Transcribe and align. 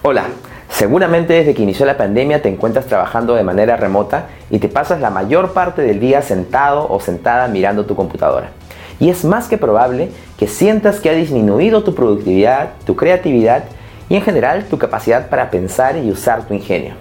Hola, 0.00 0.26
seguramente 0.70 1.32
desde 1.32 1.54
que 1.54 1.64
inició 1.64 1.84
la 1.84 1.96
pandemia 1.96 2.40
te 2.40 2.48
encuentras 2.48 2.86
trabajando 2.86 3.34
de 3.34 3.42
manera 3.42 3.76
remota 3.76 4.26
y 4.48 4.60
te 4.60 4.68
pasas 4.68 5.00
la 5.00 5.10
mayor 5.10 5.52
parte 5.54 5.82
del 5.82 5.98
día 5.98 6.22
sentado 6.22 6.86
o 6.88 7.00
sentada 7.00 7.48
mirando 7.48 7.84
tu 7.84 7.96
computadora. 7.96 8.50
Y 9.00 9.10
es 9.10 9.24
más 9.24 9.48
que 9.48 9.58
probable 9.58 10.10
que 10.38 10.46
sientas 10.46 11.00
que 11.00 11.10
ha 11.10 11.14
disminuido 11.14 11.82
tu 11.82 11.96
productividad, 11.96 12.74
tu 12.86 12.94
creatividad 12.94 13.64
y 14.08 14.14
en 14.14 14.22
general 14.22 14.66
tu 14.66 14.78
capacidad 14.78 15.28
para 15.28 15.50
pensar 15.50 15.96
y 15.96 16.12
usar 16.12 16.46
tu 16.46 16.54
ingenio. 16.54 16.94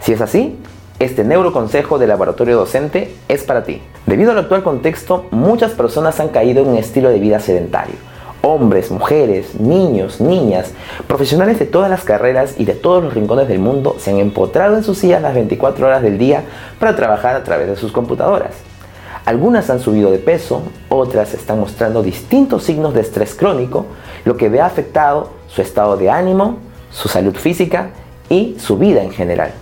Si 0.00 0.12
es 0.12 0.20
así, 0.20 0.58
este 0.98 1.22
neuroconsejo 1.22 2.00
de 2.00 2.08
laboratorio 2.08 2.56
docente 2.56 3.14
es 3.28 3.44
para 3.44 3.62
ti. 3.62 3.80
Debido 4.06 4.32
al 4.32 4.38
actual 4.38 4.64
contexto, 4.64 5.26
muchas 5.30 5.70
personas 5.70 6.18
han 6.18 6.30
caído 6.30 6.62
en 6.62 6.70
un 6.70 6.76
estilo 6.76 7.08
de 7.08 7.20
vida 7.20 7.38
sedentario 7.38 7.94
hombres, 8.42 8.90
mujeres, 8.90 9.58
niños, 9.58 10.20
niñas, 10.20 10.72
profesionales 11.06 11.58
de 11.58 11.66
todas 11.66 11.88
las 11.88 12.04
carreras 12.04 12.56
y 12.58 12.64
de 12.64 12.74
todos 12.74 13.02
los 13.02 13.14
rincones 13.14 13.48
del 13.48 13.60
mundo 13.60 13.96
se 13.98 14.10
han 14.10 14.18
empotrado 14.18 14.76
en 14.76 14.84
sus 14.84 14.98
sillas 14.98 15.22
las 15.22 15.34
24 15.34 15.86
horas 15.86 16.02
del 16.02 16.18
día 16.18 16.42
para 16.78 16.96
trabajar 16.96 17.36
a 17.36 17.44
través 17.44 17.68
de 17.68 17.76
sus 17.76 17.92
computadoras. 17.92 18.54
Algunas 19.24 19.70
han 19.70 19.78
subido 19.78 20.10
de 20.10 20.18
peso, 20.18 20.62
otras 20.88 21.32
están 21.34 21.60
mostrando 21.60 22.02
distintos 22.02 22.64
signos 22.64 22.92
de 22.92 23.02
estrés 23.02 23.36
crónico, 23.36 23.86
lo 24.24 24.36
que 24.36 24.48
ve 24.48 24.60
afectado 24.60 25.30
su 25.46 25.62
estado 25.62 25.96
de 25.96 26.10
ánimo, 26.10 26.56
su 26.90 27.08
salud 27.08 27.36
física 27.36 27.90
y 28.28 28.56
su 28.58 28.78
vida 28.78 29.02
en 29.02 29.12
general. 29.12 29.52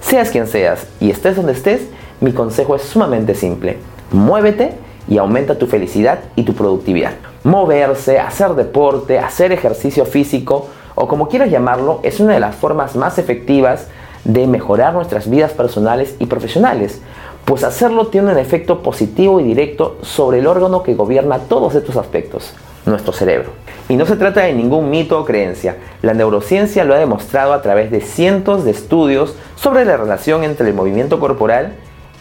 Seas 0.00 0.30
quien 0.30 0.46
seas 0.46 0.86
y 1.00 1.10
estés 1.10 1.36
donde 1.36 1.52
estés, 1.52 1.82
mi 2.20 2.32
consejo 2.32 2.76
es 2.76 2.82
sumamente 2.82 3.34
simple. 3.34 3.78
Muévete 4.12 4.72
y 5.08 5.16
aumenta 5.16 5.56
tu 5.56 5.66
felicidad 5.66 6.18
y 6.36 6.42
tu 6.42 6.54
productividad 6.54 7.14
moverse, 7.48 8.20
hacer 8.20 8.50
deporte, 8.50 9.18
hacer 9.18 9.52
ejercicio 9.52 10.04
físico 10.04 10.68
o 10.94 11.08
como 11.08 11.28
quieras 11.28 11.50
llamarlo, 11.50 12.00
es 12.02 12.20
una 12.20 12.34
de 12.34 12.40
las 12.40 12.54
formas 12.54 12.94
más 12.94 13.18
efectivas 13.18 13.86
de 14.24 14.46
mejorar 14.46 14.92
nuestras 14.92 15.30
vidas 15.30 15.52
personales 15.52 16.14
y 16.18 16.26
profesionales, 16.26 17.00
pues 17.46 17.64
hacerlo 17.64 18.08
tiene 18.08 18.32
un 18.32 18.38
efecto 18.38 18.82
positivo 18.82 19.40
y 19.40 19.44
directo 19.44 19.96
sobre 20.02 20.40
el 20.40 20.46
órgano 20.46 20.82
que 20.82 20.94
gobierna 20.94 21.38
todos 21.38 21.74
estos 21.74 21.96
aspectos, 21.96 22.52
nuestro 22.84 23.14
cerebro. 23.14 23.50
Y 23.88 23.96
no 23.96 24.04
se 24.04 24.16
trata 24.16 24.42
de 24.42 24.52
ningún 24.52 24.90
mito 24.90 25.18
o 25.18 25.24
creencia, 25.24 25.78
la 26.02 26.12
neurociencia 26.12 26.84
lo 26.84 26.94
ha 26.94 26.98
demostrado 26.98 27.54
a 27.54 27.62
través 27.62 27.90
de 27.90 28.02
cientos 28.02 28.64
de 28.64 28.72
estudios 28.72 29.34
sobre 29.56 29.86
la 29.86 29.96
relación 29.96 30.44
entre 30.44 30.68
el 30.68 30.74
movimiento 30.74 31.18
corporal 31.18 31.72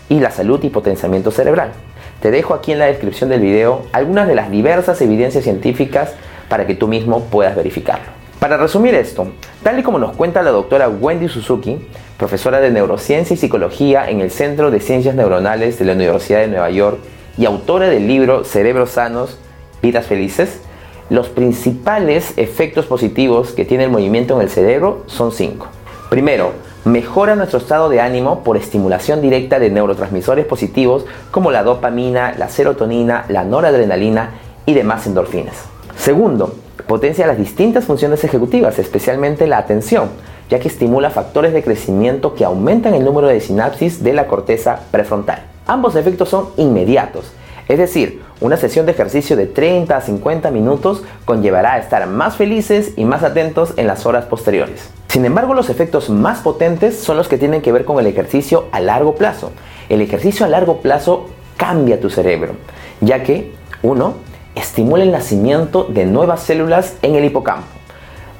y 0.07 0.21
la 0.21 0.31
salud 0.31 0.63
y 0.63 0.69
potenciamiento 0.69 1.31
cerebral. 1.31 1.73
Te 2.21 2.31
dejo 2.31 2.53
aquí 2.53 2.71
en 2.71 2.79
la 2.79 2.85
descripción 2.85 3.29
del 3.29 3.41
video 3.41 3.83
algunas 3.91 4.27
de 4.27 4.35
las 4.35 4.49
diversas 4.49 4.99
evidencias 5.01 5.43
científicas 5.43 6.13
para 6.49 6.65
que 6.65 6.75
tú 6.75 6.87
mismo 6.87 7.25
puedas 7.25 7.55
verificarlo. 7.55 8.05
Para 8.39 8.57
resumir 8.57 8.95
esto, 8.95 9.27
tal 9.63 9.79
y 9.79 9.83
como 9.83 9.99
nos 9.99 10.15
cuenta 10.15 10.41
la 10.43 10.51
doctora 10.51 10.89
Wendy 10.89 11.27
Suzuki, 11.27 11.87
profesora 12.17 12.59
de 12.59 12.71
neurociencia 12.71 13.33
y 13.33 13.37
psicología 13.37 14.09
en 14.09 14.21
el 14.21 14.31
Centro 14.31 14.71
de 14.71 14.79
Ciencias 14.79 15.15
Neuronales 15.15 15.79
de 15.79 15.85
la 15.85 15.93
Universidad 15.93 16.39
de 16.41 16.47
Nueva 16.47 16.69
York 16.69 16.99
y 17.37 17.45
autora 17.45 17.87
del 17.89 18.07
libro 18.07 18.43
Cerebros 18.43 18.91
Sanos, 18.91 19.37
Vidas 19.81 20.05
Felices, 20.05 20.61
los 21.09 21.29
principales 21.29 22.33
efectos 22.37 22.85
positivos 22.85 23.51
que 23.51 23.65
tiene 23.65 23.85
el 23.85 23.89
movimiento 23.89 24.35
en 24.35 24.41
el 24.41 24.49
cerebro 24.49 25.03
son 25.07 25.31
cinco. 25.31 25.67
Primero, 26.09 26.51
mejora 26.85 27.35
nuestro 27.35 27.59
estado 27.59 27.89
de 27.89 28.01
ánimo 28.01 28.43
por 28.43 28.57
estimulación 28.57 29.21
directa 29.21 29.59
de 29.59 29.69
neurotransmisores 29.69 30.45
positivos 30.45 31.05
como 31.31 31.51
la 31.51 31.63
dopamina, 31.63 32.33
la 32.37 32.49
serotonina, 32.49 33.25
la 33.29 33.43
noradrenalina 33.43 34.31
y 34.65 34.73
demás 34.73 35.05
endorfinas. 35.07 35.55
Segundo, 35.97 36.55
potencia 36.87 37.27
las 37.27 37.37
distintas 37.37 37.85
funciones 37.85 38.23
ejecutivas, 38.23 38.79
especialmente 38.79 39.47
la 39.47 39.57
atención, 39.57 40.09
ya 40.49 40.59
que 40.59 40.69
estimula 40.69 41.09
factores 41.09 41.53
de 41.53 41.63
crecimiento 41.63 42.33
que 42.35 42.45
aumentan 42.45 42.93
el 42.93 43.03
número 43.03 43.27
de 43.27 43.41
sinapsis 43.41 44.03
de 44.03 44.13
la 44.13 44.27
corteza 44.27 44.79
prefrontal. 44.91 45.43
Ambos 45.65 45.95
efectos 45.95 46.29
son 46.29 46.49
inmediatos, 46.55 47.33
es 47.67 47.77
decir, 47.77 48.21
una 48.39 48.57
sesión 48.57 48.85
de 48.85 48.91
ejercicio 48.91 49.35
de 49.35 49.47
30 49.47 49.97
a 49.97 50.01
50 50.01 50.51
minutos 50.51 51.03
conllevará 51.25 51.73
a 51.73 51.77
estar 51.79 52.05
más 52.07 52.35
felices 52.35 52.93
y 52.95 53.05
más 53.05 53.23
atentos 53.23 53.73
en 53.77 53.87
las 53.87 54.05
horas 54.05 54.25
posteriores. 54.25 54.89
Sin 55.07 55.25
embargo, 55.25 55.53
los 55.53 55.69
efectos 55.69 56.09
más 56.09 56.39
potentes 56.39 56.99
son 56.99 57.17
los 57.17 57.27
que 57.27 57.37
tienen 57.37 57.61
que 57.61 57.71
ver 57.71 57.85
con 57.85 57.99
el 57.99 58.05
ejercicio 58.05 58.65
a 58.71 58.79
largo 58.79 59.15
plazo. 59.15 59.51
El 59.89 60.01
ejercicio 60.01 60.45
a 60.45 60.49
largo 60.49 60.81
plazo 60.81 61.29
cambia 61.55 61.99
tu 61.99 62.09
cerebro, 62.09 62.53
ya 63.01 63.23
que, 63.23 63.53
uno, 63.81 64.15
estimula 64.53 65.03
el 65.03 65.11
nacimiento 65.11 65.85
de 65.85 66.05
nuevas 66.05 66.43
células 66.43 66.95
en 67.01 67.15
el 67.15 67.25
hipocampo, 67.25 67.67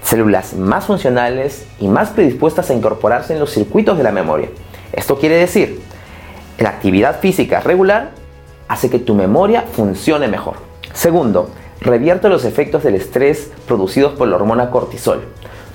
células 0.03 0.53
más 0.53 0.86
funcionales 0.86 1.66
y 1.80 1.88
más 1.88 2.09
predispuestas 2.09 2.69
a 2.69 2.74
incorporarse 2.74 3.34
en 3.34 3.40
los 3.40 3.52
circuitos 3.52 3.97
de 3.97 4.03
la 4.03 4.12
memoria. 4.12 4.50
Esto 4.94 5.18
quiere 5.18 5.36
decir, 5.36 5.80
la 6.59 6.69
actividad 6.69 7.19
física 7.19 7.59
regular 7.59 8.12
hace 8.67 8.89
que 8.89 9.00
tu 9.00 9.16
memoria 9.16 9.63
funcione 9.63 10.28
mejor. 10.28 10.55
Segundo, 10.94 11.50
revierte 11.81 12.29
los 12.29 12.45
efectos 12.45 12.83
del 12.83 12.95
estrés 12.95 13.51
producidos 13.67 14.13
por 14.13 14.28
la 14.28 14.35
hormona 14.35 14.72
cortisol 14.72 15.22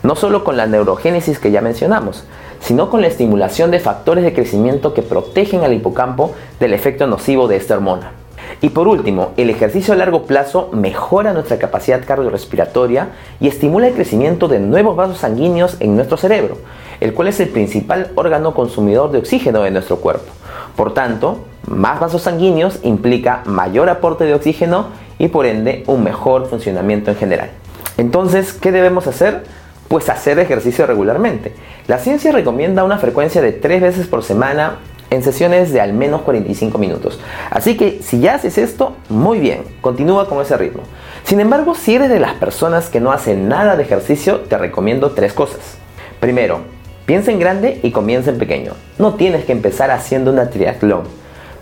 no 0.03 0.17
solo 0.17 0.45
con 0.45 0.57
la 0.57 0.67
neurogénesis 0.67 1.39
que 1.39 1.51
ya 1.51 1.61
mencionamos, 1.61 2.25
sino 2.61 2.91
con 2.91 3.01
la 3.01 3.07
estimulación 3.07 3.71
de 3.71 3.81
factores 3.81 4.25
de 4.25 4.35
crecimiento 4.35 4.95
que 4.95 5.03
protegen 5.03 5.63
al 5.63 5.75
hipocampo 5.75 6.33
del 6.61 6.75
efecto 6.75 7.07
nocivo 7.07 7.49
de 7.49 7.57
esta 7.57 7.75
hormona. 7.75 8.13
Y 8.61 8.71
por 8.71 8.87
último, 8.87 9.33
el 9.37 9.51
ejercicio 9.51 9.95
a 9.95 9.97
largo 9.97 10.25
plazo 10.25 10.69
mejora 10.73 11.33
nuestra 11.33 11.59
capacidad 11.59 12.05
cardiorrespiratoria 12.05 13.09
y 13.41 13.49
estimula 13.49 13.89
el 13.89 13.95
crecimiento 13.95 14.47
de 14.47 14.61
nuevos 14.61 14.95
vasos 14.95 15.19
sanguíneos 15.19 15.77
en 15.81 15.97
nuestro 15.97 16.17
cerebro, 16.17 16.59
el 17.01 17.15
cual 17.15 17.29
es 17.29 17.41
el 17.41 17.49
principal 17.49 18.11
órgano 18.15 18.55
consumidor 18.55 19.11
de 19.11 19.19
oxígeno 19.19 19.63
de 19.63 19.71
nuestro 19.71 19.97
cuerpo. 19.97 20.31
Por 20.77 20.95
tanto, 20.95 21.39
más 21.67 22.01
vasos 22.01 22.23
sanguíneos 22.23 22.81
implica 22.83 23.43
mayor 23.47 23.89
aporte 23.89 24.25
de 24.25 24.35
oxígeno 24.35 24.87
y 25.19 25.29
por 25.29 25.47
ende 25.47 25.85
un 25.87 26.03
mejor 26.03 26.49
funcionamiento 26.49 27.11
en 27.11 27.17
general. 27.17 27.51
Entonces, 27.97 28.53
¿qué 28.53 28.73
debemos 28.73 29.07
hacer? 29.07 29.45
pues 29.93 30.09
hacer 30.09 30.39
ejercicio 30.39 30.87
regularmente. 30.87 31.53
La 31.87 31.99
ciencia 31.99 32.33
recomienda 32.33 32.83
una 32.83 32.97
frecuencia 32.97 33.43
de 33.43 33.53
3 33.53 33.83
veces 33.83 34.07
por 34.07 34.23
semana 34.23 34.79
en 35.11 35.23
sesiones 35.23 35.71
de 35.71 35.83
al 35.83 35.93
menos 35.93 36.23
45 36.23 36.79
minutos. 36.79 37.21
Así 37.51 37.77
que 37.77 38.01
si 38.03 38.19
ya 38.19 38.37
haces 38.37 38.57
esto, 38.57 38.97
muy 39.11 39.39
bien, 39.39 39.65
continúa 39.83 40.31
con 40.31 40.41
ese 40.41 40.57
ritmo. 40.57 40.85
Sin 41.25 41.41
embargo, 41.41 41.75
si 41.75 41.95
eres 41.95 42.09
de 42.09 42.21
las 42.21 42.33
personas 42.37 42.89
que 42.89 43.01
no 43.01 43.13
hacen 43.13 43.49
nada 43.49 43.77
de 43.77 43.83
ejercicio, 43.83 44.41
te 44.41 44.57
recomiendo 44.57 45.11
tres 45.11 45.35
cosas. 45.35 45.77
Primero, 46.21 46.61
piensa 47.05 47.31
en 47.31 47.39
grande 47.39 47.79
y 47.83 47.91
comienza 47.91 48.31
en 48.31 48.39
pequeño. 48.39 48.73
No 48.99 49.17
tienes 49.17 49.45
que 49.45 49.53
empezar 49.53 49.91
haciendo 49.91 50.33
una 50.33 50.49
triatlón. 50.49 51.03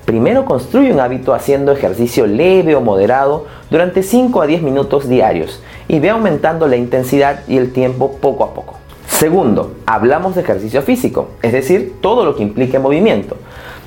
Primero 0.04 0.44
construye 0.44 0.92
un 0.92 1.00
hábito 1.00 1.34
haciendo 1.34 1.72
ejercicio 1.72 2.26
leve 2.26 2.74
o 2.74 2.80
moderado 2.80 3.46
durante 3.70 4.02
5 4.02 4.42
a 4.42 4.46
10 4.46 4.62
minutos 4.62 5.08
diarios 5.08 5.62
y 5.88 6.00
ve 6.00 6.10
aumentando 6.10 6.66
la 6.66 6.76
intensidad 6.76 7.40
y 7.46 7.58
el 7.58 7.72
tiempo 7.72 8.18
poco 8.20 8.44
a 8.44 8.54
poco. 8.54 8.76
Segundo, 9.06 9.74
hablamos 9.86 10.34
de 10.34 10.40
ejercicio 10.40 10.82
físico, 10.82 11.30
es 11.42 11.52
decir, 11.52 11.96
todo 12.00 12.24
lo 12.24 12.36
que 12.36 12.42
implique 12.42 12.78
movimiento. 12.78 13.36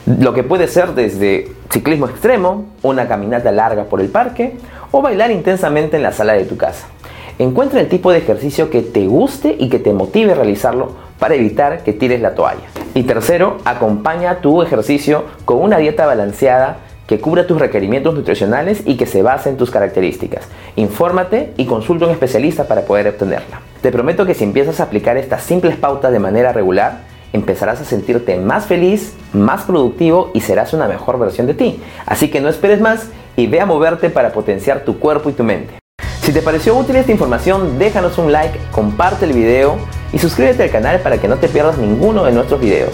Lo 0.05 0.33
que 0.33 0.43
puede 0.43 0.67
ser 0.67 0.93
desde 0.93 1.49
ciclismo 1.71 2.07
extremo, 2.07 2.65
una 2.83 3.07
caminata 3.07 3.51
larga 3.51 3.85
por 3.85 4.01
el 4.01 4.09
parque 4.09 4.57
o 4.91 5.01
bailar 5.01 5.31
intensamente 5.31 5.97
en 5.97 6.03
la 6.03 6.11
sala 6.11 6.33
de 6.33 6.43
tu 6.43 6.57
casa. 6.57 6.87
Encuentra 7.39 7.81
el 7.81 7.89
tipo 7.89 8.11
de 8.11 8.19
ejercicio 8.19 8.69
que 8.69 8.81
te 8.81 9.07
guste 9.07 9.55
y 9.57 9.69
que 9.69 9.79
te 9.79 9.91
motive 9.91 10.33
a 10.33 10.35
realizarlo 10.35 10.91
para 11.17 11.33
evitar 11.33 11.83
que 11.83 11.93
tires 11.93 12.21
la 12.21 12.35
toalla. 12.35 12.72
Y 12.95 13.03
tercero, 13.03 13.57
acompaña 13.65 14.41
tu 14.41 14.61
ejercicio 14.61 15.25
con 15.45 15.57
una 15.57 15.77
dieta 15.77 16.05
balanceada 16.05 16.77
que 17.07 17.19
cubra 17.19 17.47
tus 17.47 17.59
requerimientos 17.59 18.13
nutricionales 18.13 18.83
y 18.85 18.97
que 18.97 19.07
se 19.07 19.23
base 19.23 19.49
en 19.49 19.57
tus 19.57 19.71
características. 19.71 20.47
Infórmate 20.75 21.53
y 21.57 21.65
consulta 21.65 22.05
a 22.05 22.07
un 22.09 22.13
especialista 22.13 22.67
para 22.67 22.83
poder 22.83 23.07
obtenerla. 23.07 23.61
Te 23.81 23.91
prometo 23.91 24.25
que 24.25 24.35
si 24.35 24.43
empiezas 24.43 24.79
a 24.79 24.83
aplicar 24.83 25.17
estas 25.17 25.43
simples 25.43 25.75
pautas 25.75 26.11
de 26.11 26.19
manera 26.19 26.53
regular, 26.53 26.99
empezarás 27.33 27.81
a 27.81 27.85
sentirte 27.85 28.37
más 28.37 28.67
feliz, 28.67 29.15
más 29.33 29.63
productivo 29.63 30.29
y 30.35 30.41
serás 30.41 30.71
una 30.73 30.87
mejor 30.87 31.17
versión 31.17 31.47
de 31.47 31.55
ti. 31.55 31.81
Así 32.05 32.29
que 32.29 32.41
no 32.41 32.47
esperes 32.47 32.79
más 32.79 33.09
y 33.35 33.47
ve 33.47 33.59
a 33.59 33.65
moverte 33.65 34.11
para 34.11 34.31
potenciar 34.31 34.81
tu 34.81 34.99
cuerpo 34.99 35.31
y 35.31 35.33
tu 35.33 35.43
mente. 35.43 35.73
Si 36.21 36.31
te 36.31 36.41
pareció 36.41 36.77
útil 36.77 36.95
esta 36.95 37.11
información, 37.11 37.79
déjanos 37.79 38.17
un 38.19 38.31
like, 38.31 38.57
comparte 38.71 39.25
el 39.25 39.33
video 39.33 39.77
y 40.13 40.19
suscríbete 40.19 40.63
al 40.63 40.71
canal 40.71 41.01
para 41.01 41.17
que 41.17 41.27
no 41.27 41.37
te 41.37 41.49
pierdas 41.49 41.77
ninguno 41.77 42.23
de 42.23 42.31
nuestros 42.31 42.61
videos. 42.61 42.93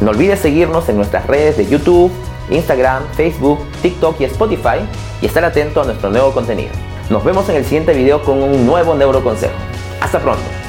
No 0.00 0.10
olvides 0.10 0.40
seguirnos 0.40 0.88
en 0.88 0.96
nuestras 0.96 1.26
redes 1.26 1.56
de 1.56 1.66
YouTube, 1.66 2.12
Instagram, 2.50 3.04
Facebook, 3.14 3.58
TikTok 3.82 4.20
y 4.20 4.24
Spotify 4.24 4.86
y 5.22 5.26
estar 5.26 5.44
atento 5.44 5.80
a 5.80 5.84
nuestro 5.84 6.10
nuevo 6.10 6.32
contenido. 6.32 6.70
Nos 7.10 7.24
vemos 7.24 7.48
en 7.48 7.56
el 7.56 7.64
siguiente 7.64 7.94
video 7.94 8.22
con 8.22 8.42
un 8.42 8.66
nuevo 8.66 8.94
neuroconsejo. 8.94 9.54
Hasta 10.00 10.18
pronto. 10.20 10.63